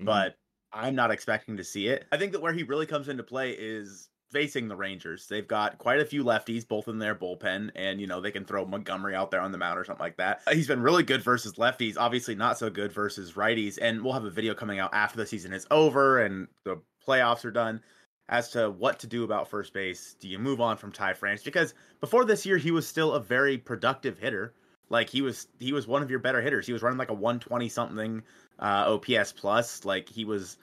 [0.00, 0.04] Mhm.
[0.06, 0.36] But
[0.74, 2.04] I'm not expecting to see it.
[2.10, 5.28] I think that where he really comes into play is facing the Rangers.
[5.28, 8.44] They've got quite a few lefties, both in their bullpen, and you know they can
[8.44, 10.42] throw Montgomery out there on the mound or something like that.
[10.52, 13.78] He's been really good versus lefties, obviously not so good versus righties.
[13.80, 17.44] And we'll have a video coming out after the season is over and the playoffs
[17.44, 17.80] are done
[18.28, 20.16] as to what to do about first base.
[20.18, 21.42] Do you move on from Ty France?
[21.42, 24.54] Because before this year, he was still a very productive hitter.
[24.90, 26.66] Like he was, he was one of your better hitters.
[26.66, 28.22] He was running like a 120 something
[28.58, 29.84] uh, OPS plus.
[29.84, 30.58] Like he was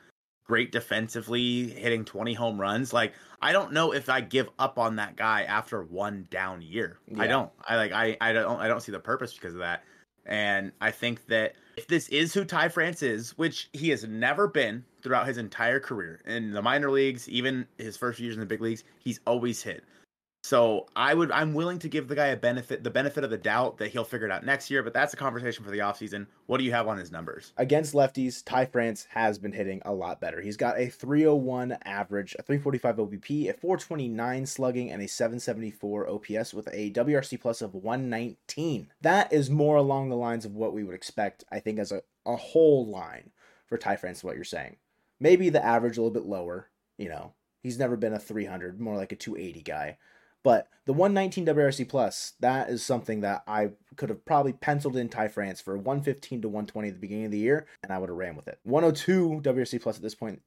[0.46, 2.94] great defensively, hitting 20 home runs.
[2.94, 7.00] Like I don't know if I give up on that guy after one down year.
[7.18, 7.52] I don't.
[7.68, 9.84] I like I I don't I don't see the purpose because of that.
[10.26, 14.48] And I think that if this is who Ty France is, which he has never
[14.48, 18.46] been throughout his entire career in the minor leagues, even his first years in the
[18.46, 19.84] big leagues, he's always hit.
[20.44, 23.38] So I would I'm willing to give the guy a benefit the benefit of the
[23.38, 26.26] doubt that he'll figure it out next year, but that's a conversation for the offseason.
[26.48, 27.54] What do you have on his numbers?
[27.58, 30.42] Against lefties, Ty France has been hitting a lot better.
[30.42, 36.54] He's got a 301 average, a 345 OBP, a 429 slugging, and a 774 OPS
[36.56, 38.92] with a WRC plus of 119.
[39.02, 42.02] That is more along the lines of what we would expect, I think, as a,
[42.26, 43.30] a whole line
[43.68, 44.78] for Ty France, what you're saying.
[45.20, 47.34] Maybe the average a little bit lower, you know.
[47.62, 50.00] He's never been a 300, more like a 280 guy.
[50.44, 55.10] But the 119 WRC plus, that is something that I could have probably penciled in
[55.10, 58.10] Ty France for 115 to 120 at the beginning of the year, and I would
[58.10, 58.60] have ran with it.
[58.64, 60.42] 102 WRC plus at this point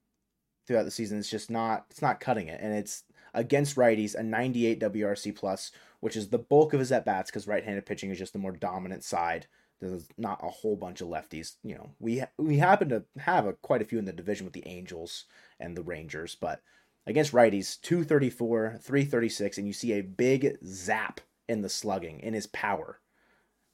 [0.67, 3.03] throughout the season is just not it's not cutting it, and it's
[3.33, 7.47] against righties a 98 WRC plus, which is the bulk of his at bats because
[7.47, 9.47] right-handed pitching is just the more dominant side.
[9.79, 11.55] There's not a whole bunch of lefties.
[11.63, 14.53] You know, we we happen to have a, quite a few in the division with
[14.53, 15.25] the Angels
[15.59, 16.61] and the Rangers, but
[17.07, 22.47] against righties 234 336 and you see a big zap in the slugging in his
[22.47, 22.99] power.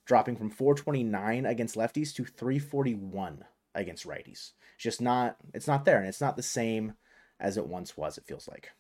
[0.06, 4.52] Dropping from 429 against lefties to 341 against righties.
[4.76, 6.94] It's just not it's not there and it's not the same
[7.40, 8.72] as it once was it feels like.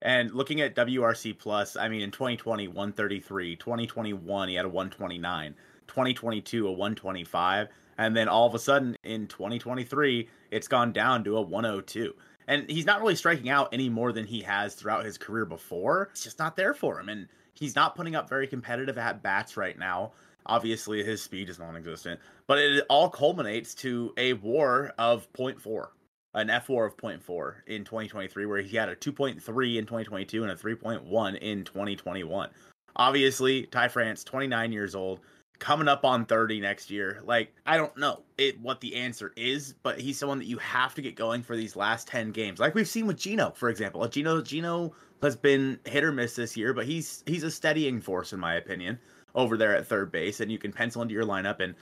[0.00, 5.54] And looking at WRC plus, I mean in 2020 133, 2021 he had a 129,
[5.86, 7.68] 2022 a 125,
[7.98, 12.14] and then all of a sudden in 2023 it's gone down to a 102.
[12.46, 16.08] And he's not really striking out any more than he has throughout his career before.
[16.12, 19.56] It's just not there for him and he's not putting up very competitive at bats
[19.56, 20.12] right now.
[20.46, 25.88] Obviously his speed is non-existent, but it all culminates to a war of 0.4
[26.34, 30.56] an fWAR of 0.4 in 2023, where he had a 2.3 in 2022 and a
[30.56, 32.50] 3.1 in 2021.
[32.96, 35.20] Obviously, Ty France, 29 years old,
[35.58, 37.22] coming up on 30 next year.
[37.24, 40.94] Like, I don't know it, what the answer is, but he's someone that you have
[40.94, 42.60] to get going for these last 10 games.
[42.60, 44.06] Like we've seen with Geno, for example.
[44.08, 48.32] Geno, Geno has been hit or miss this year, but he's he's a steadying force,
[48.32, 48.98] in my opinion,
[49.34, 51.74] over there at third base, and you can pencil into your lineup and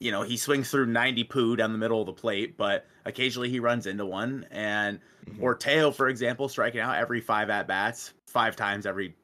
[0.00, 3.50] you know, he swings through 90 poo down the middle of the plate, but occasionally
[3.50, 4.46] he runs into one.
[4.50, 5.42] And Mhm.
[5.42, 9.14] or Teo, for example, striking out every five at bats, five times every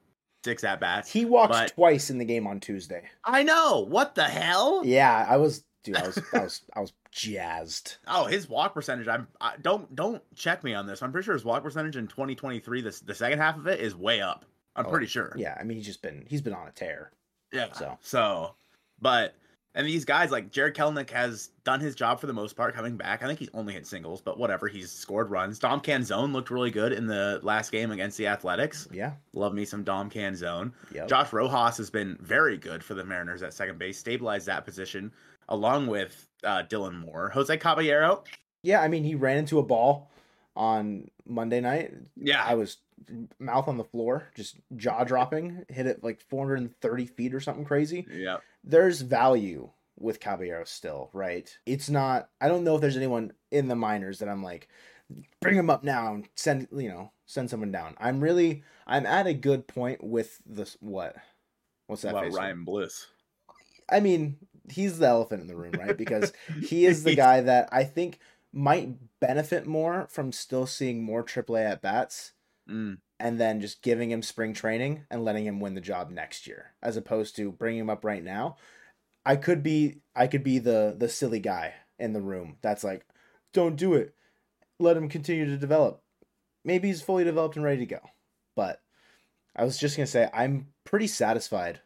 [0.47, 1.13] six at bats.
[1.13, 3.87] he walked But- twice in the game on tuesday I know.
[3.89, 4.83] What the hell?
[4.85, 9.09] yeah i was dude i was i was i was jazzed Oh, his walk percentage.
[9.09, 11.03] I'm I, don't don't check me on this.
[11.03, 13.95] I'm pretty sure his walk percentage in 2023, the the second half of it is
[13.95, 14.45] way up.
[14.75, 15.33] I'm Oh, pretty sure.
[15.37, 17.11] yeah i mean he's just been he's been on a tear
[17.53, 17.73] Yeah.
[17.73, 17.99] So.
[18.03, 18.55] so,
[19.01, 19.35] but
[19.77, 22.97] and these guys like Jarred Kelenic has done his job for the most part coming
[22.97, 23.23] back.
[23.23, 24.67] I think he's only hit singles, but whatever.
[24.67, 25.61] He's scored runs.
[25.61, 28.89] Dom Canzone looked really good in the last game against the Athletics.
[28.91, 30.73] yeah Love me some Dom Canzone.
[30.93, 31.09] Yep.
[31.09, 35.13] Josh Rojas has been very good for the Mariners at second base, stabilized that position
[35.49, 37.29] along with uh, Dylan Moore.
[37.31, 38.25] Jose Caballero.
[38.65, 40.11] yeah i mean he ran into a ball
[40.57, 42.43] on monday night Yeah.
[42.45, 42.79] I was
[43.39, 48.07] mouth on the floor, just jaw dropping, hit it like 430 feet or something crazy.
[48.11, 48.39] yeah.
[48.67, 51.57] There's value with Caballero still, right?
[51.65, 54.69] It's not, I don't know if there's anyone in the minors that I'm like,
[55.41, 57.95] bring him up now and send, you know, send someone down.
[57.99, 61.17] I'm really, I'm at a good point with this, what?
[61.87, 62.35] What's that About face?
[62.35, 63.07] Ryan Bliss.
[63.91, 64.37] I mean,
[64.69, 65.97] he's the elephant in the room, right?
[65.97, 68.19] Because he is the guy that I think
[68.53, 72.33] might benefit more from still seeing more AAA at bats
[72.69, 72.99] Mm.
[73.19, 76.73] And then just giving him spring training and letting him win the job next year
[76.83, 78.57] as opposed to bringing him up right now.
[79.25, 83.07] I could be i could be the the silly guy in the room that's like
[83.53, 84.15] don't do it.
[84.79, 86.03] Let him continue to develop.
[86.65, 88.01] Maybe he's fully developed and ready to go.
[88.55, 88.81] But
[89.55, 91.81] i was just going to say i'm pretty satisfied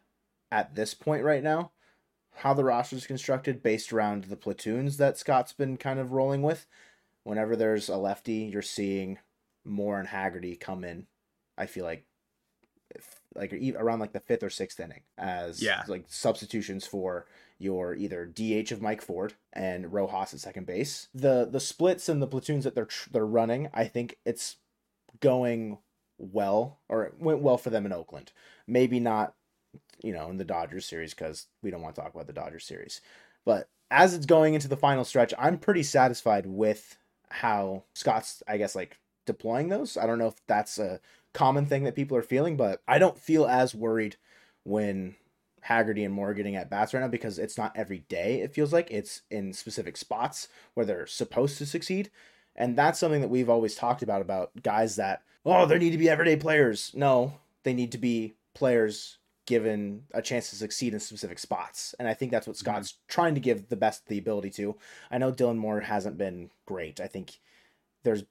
[0.51, 1.71] at this point right now
[2.35, 6.41] how the roster is constructed based around the platoons that scott's been kind of rolling
[6.41, 6.65] with.
[7.23, 9.19] Whenever there's a lefty you're seeing
[9.63, 11.07] Moore and Haggerty come in.
[11.61, 12.05] I feel like,
[13.35, 15.83] like around like the fifth or sixth inning as Yeah.
[15.87, 17.25] like substitutions for
[17.57, 21.07] your either DH of Mike Ford and Rojas at second base.
[21.13, 24.57] The the splits and the platoons that they're they're running, I think it's
[25.19, 25.77] going
[26.17, 28.31] well or it went well for them in Oakland.
[28.67, 29.35] Maybe not,
[30.03, 32.65] you know, in the Dodgers series because we don't want to talk about the Dodgers
[32.65, 32.99] series.
[33.45, 36.97] But as it's going into the final stretch, I'm pretty satisfied with
[37.29, 39.97] how Scott's, I guess, like deploying those.
[39.97, 40.99] I don't know if that's a
[41.33, 44.17] common thing that people are feeling, but I don't feel as worried
[44.63, 45.15] when
[45.61, 48.41] Haggerty and Moore are getting at bats right now because it's not every day.
[48.41, 52.09] It feels like it's in specific spots where they're supposed to succeed.
[52.55, 55.97] And that's something that we've always talked about about guys that, oh, they need to
[55.97, 56.91] be everyday players.
[56.93, 61.95] No, they need to be players given a chance to succeed in specific spots.
[61.99, 62.71] And I think that's what Mm-hmm.
[62.71, 64.75] Scott's trying to give the best the ability to.
[65.09, 66.99] I know Dylan Moore hasn't been great.
[66.99, 67.39] I think
[68.03, 68.23] there's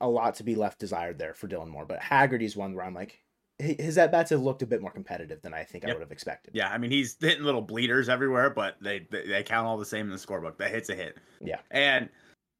[0.00, 2.94] a lot to be left desired there for Dylan Moore, but Haggerty's one where I'm
[2.94, 3.22] like,
[3.58, 6.12] his at bats have looked a bit more competitive than I think I would have
[6.12, 6.54] expected.
[6.54, 9.84] Yeah, I mean he's hitting little bleeders everywhere, but they they, they count all the
[9.84, 10.58] same in the scorebook.
[10.58, 11.18] That hit's a hit.
[11.40, 11.58] Yeah.
[11.72, 12.08] And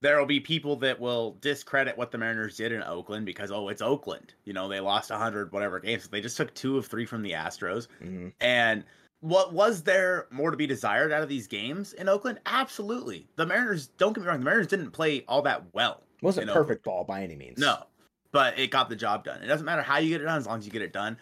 [0.01, 3.69] there will be people that will discredit what the Mariners did in Oakland because oh,
[3.69, 4.35] it's Oakland.
[4.45, 6.09] You know, they lost 100 whatever games.
[6.09, 7.87] They just took 2 of 3 from the Astros.
[8.03, 8.33] Mhm.
[8.41, 8.85] And
[9.21, 12.41] what was there more to be desired out of these games in Oakland?
[12.47, 13.29] Absolutely.
[13.37, 16.05] The Mariners, don't get me wrong, the Mariners didn't play all that well.
[16.23, 17.59] Wasn't perfect ball by any means.
[17.59, 17.85] no,
[18.33, 19.43] but it got the job done.
[19.43, 21.17] It doesn't matter how you get it done as long as you get it done.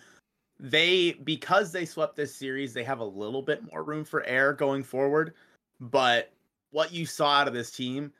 [0.58, 4.54] They because they swept this series, they have a little bit more room for error
[4.54, 5.34] going forward.
[5.80, 6.32] But
[6.70, 8.12] what you saw out of this team,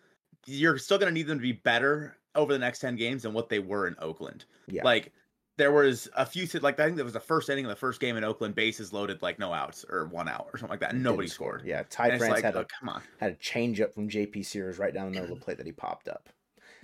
[0.47, 3.33] you're still going to need them to be better over the next 10 games than
[3.33, 4.45] what they were in Oakland.
[4.67, 4.85] Yeah.
[4.85, 5.13] Like
[5.57, 8.01] there was a few like I think there was the first inning of the first
[8.01, 10.93] game in Oakland, bases loaded like no outs or one out or something like that.
[10.93, 11.63] And nobody scored.
[11.65, 13.03] Yeah, Ty France like, had oh, a come on.
[13.19, 15.67] had a change up from JP Sears right down the middle of the plate that
[15.67, 16.29] he popped up.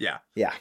[0.02, 0.18] Yeah.
[0.34, 0.52] Yeah.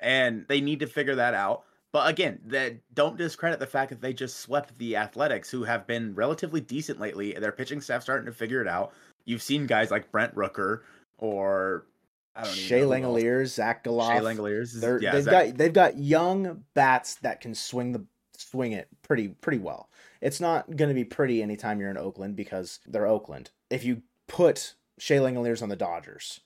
[0.00, 1.64] and they need to figure that out.
[1.92, 5.86] But again, that don't discredit the fact that they just swept the Athletics, who have
[5.86, 7.32] been relatively decent lately.
[7.32, 8.92] Their pitching staff starting to figure it out.
[9.24, 10.80] You've seen guys like Brent Rooker
[11.18, 11.86] or
[12.34, 12.80] I don't Shea.
[12.82, 14.12] Langeliers, Zack Gelof.
[14.12, 15.00] Shea Langeliers.
[15.02, 18.04] Yeah, they've Zach- got they've got young bats that can swing the
[18.36, 19.88] swing it pretty pretty well.
[20.20, 23.50] It's not going to be pretty anytime you're in Oakland because they're Oakland.
[23.70, 26.40] If you put Shea Langeliers on the Dodgers,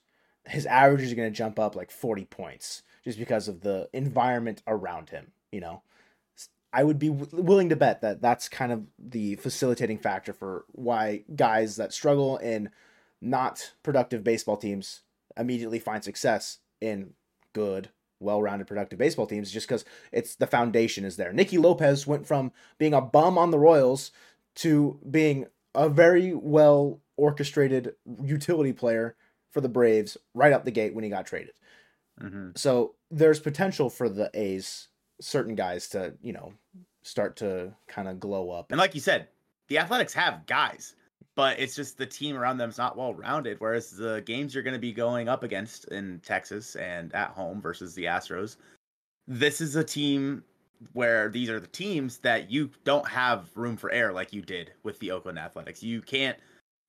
[0.45, 4.61] his averages are going to jump up like 40 points just because of the environment
[4.67, 5.31] around him.
[5.51, 5.83] You know,
[6.73, 10.65] I would be w- willing to bet that that's kind of the facilitating factor for
[10.71, 12.69] why guys that struggle in
[13.21, 15.01] not productive baseball teams
[15.37, 17.13] immediately find success in
[17.53, 21.33] good, well-rounded, productive baseball teams, just because it's the foundation is there.
[21.33, 24.11] Nicky Lopez went from being a bum on the Royals
[24.55, 29.15] to being a very well orchestrated utility player
[29.51, 31.53] for the Braves right out the gate when he got traded.
[32.19, 32.57] Mhm.
[32.57, 34.87] So there's potential for the A's,
[35.19, 36.53] certain guys to you know
[37.03, 38.71] start to kind of glow up.
[38.71, 39.27] And like you said,
[39.67, 40.95] the Athletics have guys,
[41.35, 43.59] but it's just the team around them's not well rounded.
[43.59, 47.61] Whereas the games you're going to be going up against in Texas and at home
[47.61, 48.57] versus the Astros,
[49.27, 50.43] this is a team
[50.93, 54.73] where these are the teams that you don't have room for error like you did
[54.83, 55.83] with the Oakland Athletics.
[55.83, 56.37] You can't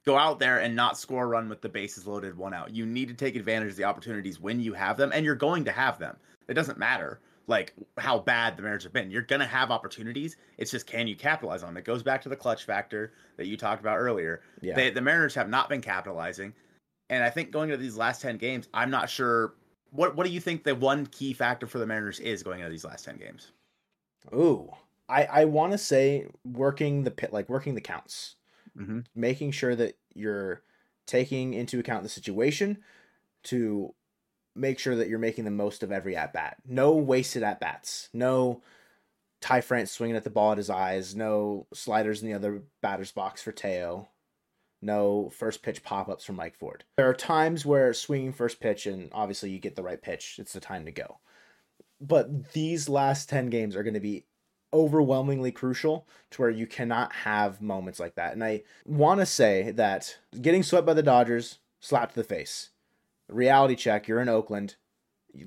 [0.05, 2.75] go out there and not score a run with the bases loaded one out.
[2.75, 5.65] You need to take advantage of the opportunities when you have them, and you're going
[5.65, 6.17] to have them.
[6.49, 9.11] It doesn't matter like how bad the Mariners have been.
[9.11, 10.37] You're gonna have opportunities.
[10.59, 11.77] It's just can you capitalize on them?
[11.77, 14.43] It goes back to the clutch factor that you talked about earlier.
[14.61, 14.75] Yeah.
[14.75, 16.55] They, the Mariners have not been capitalizing,
[17.11, 19.55] and I think going into these last ten games, I'm not sure.
[19.91, 22.71] What What do you think the one key factor for the Mariners is going into
[22.71, 23.53] these last ten games?
[24.35, 24.71] Ooh,
[25.09, 28.37] I I want to say working the pit like working the counts,
[28.79, 29.01] Mm-hmm.
[29.15, 30.63] making sure that you're
[31.07, 32.79] taking into account the situation
[33.45, 33.95] to
[34.55, 36.57] make sure that you're making the most of every at bat.
[36.67, 38.09] No wasted at bats.
[38.13, 38.63] No
[39.41, 41.17] Ty France swinging at the ball at his eyes.
[41.17, 44.09] No sliders in the other batter's box for Teo.
[44.81, 46.85] No first pitch pop ups from Mike Ford.
[46.97, 50.53] There are times where swinging first pitch and obviously you get the right pitch, it's
[50.53, 51.19] the time to go.
[52.01, 54.25] But these last 10 games are going to be
[54.73, 58.33] overwhelmingly crucial to where you cannot have moments like that.
[58.33, 62.71] And I want to say that getting swept by the Dodgers, slapped to the face.
[63.29, 64.77] Reality check, you're in Oakland.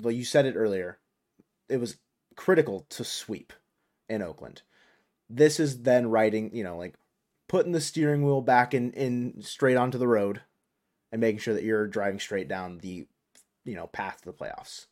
[0.02, 1.00] Well, you said it earlier.
[1.70, 1.98] It was
[2.36, 3.54] critical to sweep
[4.10, 4.62] in Oakland.
[5.30, 6.96] This is then writing, you know, like
[7.48, 10.42] putting the steering wheel back in, in straight onto the road
[11.12, 13.08] and making sure that you're driving straight down the,
[13.63, 14.86] you know, path to the playoffs.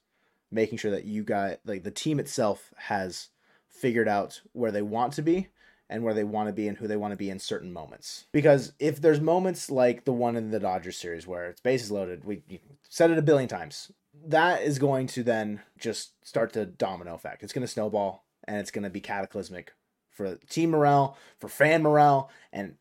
[0.52, 3.30] Making sure that you got like the team itself has
[3.74, 5.48] figured out where they want to be
[5.90, 8.26] and where they want to be and who they want to be in certain moments.
[8.32, 12.24] Because if there's moments like the one in the Dodgers series where it's bases loaded,
[12.24, 12.42] we
[12.88, 13.92] said it a billion times.
[14.26, 17.44] That is going to then just start the domino effect.
[17.44, 19.74] It's going to snowball and it's going to be cataclysmic
[20.10, 22.76] for team morale, for fan morale, and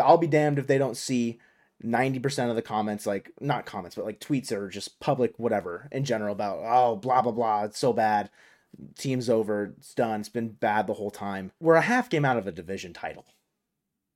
[0.00, 1.40] I'll be damned if they don't see
[1.84, 6.04] 90% of the comments, like, not comments, but like tweets or just public, whatever, in
[6.04, 8.30] general about, oh, blah, blah, blah, it's so bad.
[8.96, 11.52] Team's over, it's done, it's been bad the whole time.
[11.60, 13.24] We're a half game out of a division title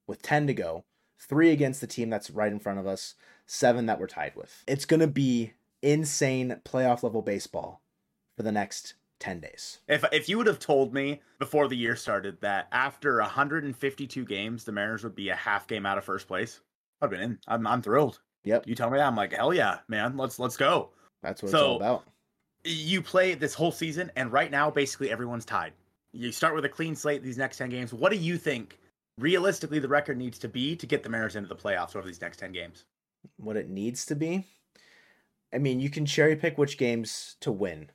[0.07, 0.85] with 10 to go,
[1.19, 3.15] three against the team that's right in front of us,
[3.47, 4.63] seven that we're tied with.
[4.67, 7.83] It's going to be insane playoff level baseball
[8.37, 9.79] for the next 10 days.
[9.89, 14.65] If if you would have told me before the year started that after 152 games
[14.65, 16.61] the Mariners would be a half game out of first place,
[17.01, 17.39] I'd been in.
[17.47, 18.21] I'm I'm thrilled.
[18.45, 18.67] Yep.
[18.67, 20.17] You tell me that I'm like, "Hell yeah, man.
[20.17, 20.91] Let's let's go."
[21.23, 22.05] That's what So- it's all about.
[22.65, 25.73] You play this whole season and right now basically everyone's tied.
[26.13, 27.93] You start with a clean slate these next 10 games.
[27.93, 28.79] What do you think
[29.19, 32.21] realistically the record needs to be to get the Mariners into the playoffs over these
[32.21, 32.85] next 10 games?
[33.37, 34.47] What it needs to be.
[35.53, 37.91] I mean, you can cherry pick which games to win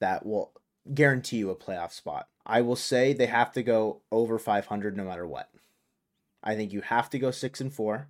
[0.00, 0.52] that will
[0.92, 2.28] guarantee you a playoff spot.
[2.44, 5.48] I will say they have to go over 500 no matter what.
[6.42, 8.08] I think you have to go 6 and 4.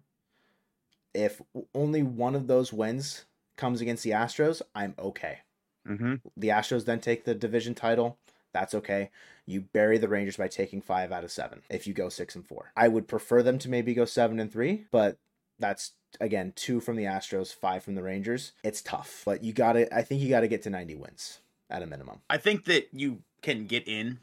[1.14, 1.43] If
[1.74, 3.26] only one of those wins
[3.57, 5.40] comes against the Astros, I'm okay.
[5.89, 6.14] Mm-hmm.
[6.37, 8.18] the Astros then take the division title,
[8.53, 9.11] that's okay.
[9.47, 12.47] You bury the Rangers by taking five out of seven if you go six and
[12.47, 12.72] four.
[12.76, 15.18] I would prefer them to maybe go seven and three, but
[15.59, 18.53] that's again two from the Astros, five from the Rangers.
[18.62, 21.41] It's tough, but you got to I think you got to get to 90 wins
[21.70, 22.20] at a minimum.
[22.30, 24.20] I think that you can get in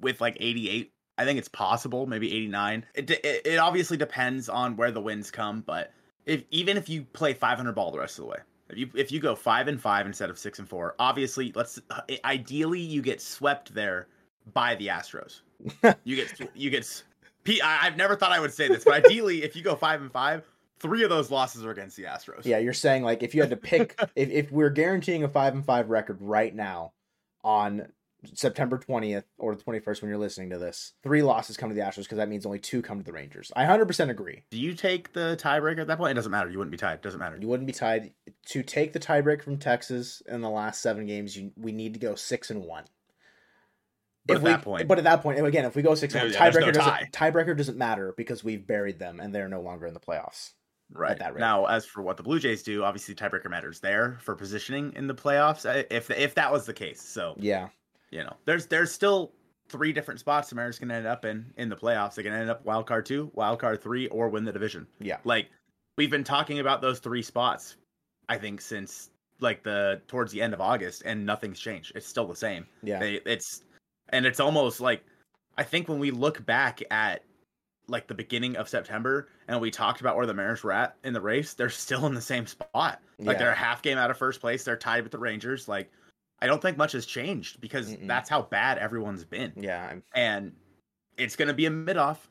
[0.00, 0.92] with like 88.
[1.18, 2.86] I think it's possible, maybe 89.
[2.94, 5.92] It, it, it obviously depends on where the wins come, but
[6.24, 8.38] if even if you play 500 ball the rest of the way,
[8.72, 11.80] if you if you go five and five instead of six and four, obviously let's
[11.90, 14.08] uh, ideally you get swept there
[14.52, 15.40] by the Astros.
[16.04, 17.02] you get you get.
[17.62, 20.10] I, I've never thought I would say this, but ideally, if you go five and
[20.10, 20.44] five,
[20.78, 22.44] three of those losses are against the Astros.
[22.44, 25.54] Yeah, you're saying like if you had to pick if, if we're guaranteeing a five
[25.54, 26.92] and five record right now
[27.44, 27.86] on
[28.34, 31.80] September 20th or the 21st when you're listening to this, three losses come to the
[31.80, 33.50] Astros because that means only two come to the Rangers.
[33.56, 34.42] I 100% agree.
[34.50, 36.12] Do you take the tiebreaker at that point?
[36.12, 36.48] It doesn't matter.
[36.50, 36.94] You wouldn't be tied.
[36.94, 37.36] It doesn't matter.
[37.40, 38.12] You wouldn't be tied
[38.46, 41.36] to take the tiebreak from Texas in the last seven games.
[41.36, 42.84] You, we need to go six and one.
[44.24, 46.14] But If at we- that point- but at that point, again, if we go six
[46.14, 47.08] and Yeah, there's no tiebreaker tie.
[47.10, 50.52] doesn't tiebreaker doesn't matter because we've buried them and they're no longer in the playoffs.
[50.94, 51.18] Right.
[51.18, 51.40] that rate.
[51.40, 55.06] Now, as for what the Blue Jays do, obviously tiebreaker matters there for positioning in
[55.06, 55.64] the playoffs.
[55.64, 57.68] uh, If if that was the case, so Yeah,
[58.12, 59.32] you know, there's there's still
[59.68, 62.14] three different spots the can end up in in the playoffs.
[62.14, 64.86] They can end up wild card two, wild card three, or win the division.
[65.00, 65.48] yeah, Like
[65.96, 67.76] we've been talking about those three spots,
[68.28, 69.10] I think since
[69.40, 71.92] like the towards the end of August, and nothing's changed.
[71.96, 72.66] It's still the same.
[72.82, 72.98] yeah.
[73.00, 73.64] They it's
[74.10, 75.02] and it's almost like
[75.56, 77.24] I think when we look back at
[77.88, 81.12] like the beginning of September and we talked about where the Mariners were at in
[81.12, 83.00] the race, they're still in the same spot.
[83.18, 83.38] Like Yeah.
[83.38, 84.64] they're a half game out of first place.
[84.64, 85.66] They're tied with the Rangers.
[85.66, 85.90] Like
[86.42, 88.08] I don't think much has changed because Mm-mm.
[88.08, 89.52] that's how bad everyone's been.
[89.56, 90.52] yeah, I'm And
[91.16, 92.28] it's gonna be a mid off.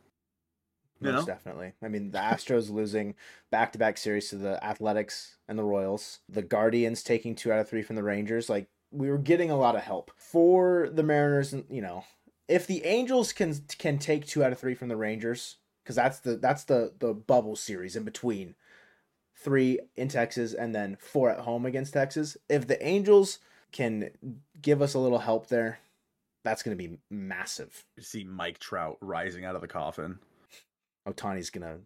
[1.00, 1.26] Most know?
[1.26, 1.74] definitely.
[1.82, 3.16] I mean, the Astros losing
[3.52, 7.82] back-to-back series to the Athletics and the Royals, the Guardians taking two out of three
[7.82, 8.50] from the Rangers.
[8.50, 11.54] Like we were getting a lot of help for the Mariners.
[11.54, 12.04] and You know,
[12.50, 16.20] if the Angels can can take two out of three from the Rangers, because that's
[16.20, 18.56] the that's the the bubble series in between
[19.38, 22.36] three in Texas and then four at home against Texas.
[22.50, 23.40] If the Angels
[23.72, 24.10] can
[24.62, 25.80] give us a little help there,
[26.44, 27.86] that's going to be massive.
[27.98, 30.20] You see Mike Trout rising out of the coffin.
[31.08, 31.80] Ohtani's gonna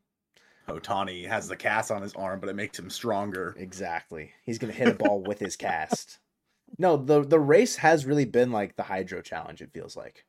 [0.67, 3.55] Ohtani has the cast on his arm, but it makes him stronger.
[3.57, 4.31] Exactly.
[4.43, 6.19] He's gonna hit a ball with his cast.
[6.79, 9.61] No, the the race has really been like the hydro challenge.
[9.61, 10.25] It feels like,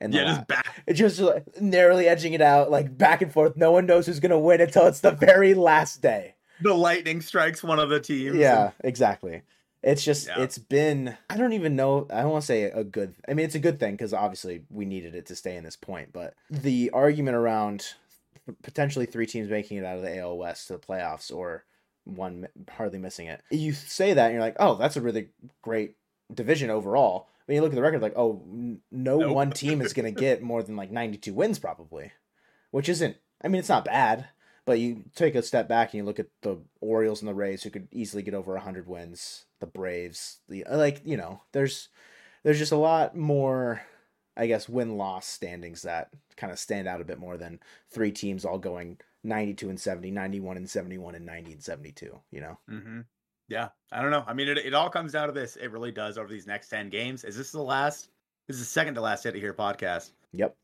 [0.00, 0.82] and Yeah, just back.
[0.86, 3.56] it's just like, narrowly edging it out, like back and forth.
[3.56, 6.34] No one knows who's gonna win until it's the very last day.
[6.60, 8.34] The lightning strikes one of the teams.
[8.36, 9.42] Yeah, exactly.
[9.82, 10.42] It's just Yeah.
[10.42, 13.46] it's been I don't even know I don't want to say a good I mean
[13.46, 16.34] it's a good thing because obviously we needed it to stay in this point but
[16.50, 17.94] the argument around
[18.62, 21.64] potentially three teams making it out of the AL West to the playoffs or
[22.04, 25.28] one hardly missing it you say that and you're like oh that's a really
[25.62, 25.96] great
[26.32, 29.34] division overall when you look at the record like oh n- no Nope.
[29.34, 32.12] one team is going to get more than like 92 wins probably
[32.70, 34.26] which isn't I mean it's not bad
[34.70, 37.64] but you take a step back and you look at the Orioles and the Rays,
[37.64, 39.46] who could easily get over 100 wins.
[39.58, 41.88] The Braves, the like, you know, there's
[42.44, 43.82] there's just a lot more,
[44.36, 47.58] I guess, win loss standings that kind of stand out a bit more than
[47.90, 52.20] three teams all going 92 and 70, 91 and 71, and 90 and 72.
[52.30, 53.00] You know, hmm
[53.48, 54.22] Yeah, I don't know.
[54.24, 55.56] I mean, it, it all comes down to this.
[55.56, 57.24] It really does over these next ten games.
[57.24, 58.10] Is this the last?
[58.46, 60.56] This is the second to last Hit It Here podcast yep.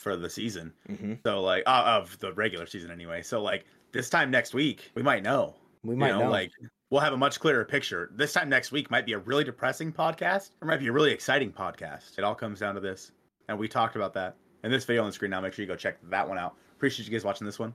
[0.00, 0.72] For the season.
[0.86, 3.20] hmm So like uh, of the regular season anyway.
[3.22, 5.54] So like this time next week we might know.
[5.84, 6.30] We You might know.
[6.30, 6.50] like
[6.88, 8.10] we'll have a much clearer picture.
[8.14, 11.12] This time next week might be a really depressing podcast or might be a really
[11.12, 12.16] exciting podcast.
[12.18, 13.12] It all comes down to this,
[13.48, 15.30] and we talked about that in this video on the screen.
[15.30, 16.54] Now make sure you go check that one out.
[16.76, 17.74] Appreciate you guys watching this one,